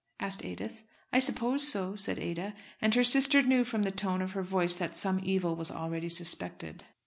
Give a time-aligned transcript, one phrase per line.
[0.19, 0.81] asked Edith.
[1.13, 2.55] "I suppose so," said Ada.
[2.81, 6.09] And her sister knew from the tone of her voice that some evil was already
[6.09, 6.85] suspected.